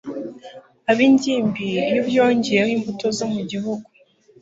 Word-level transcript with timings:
Ibingibi, 0.91 1.67
iyo 1.89 1.99
ubyongeyeho 2.03 2.69
imbuto 2.75 3.05
zo 3.17 3.25
mu 3.33 3.41
gihugu 3.51 3.87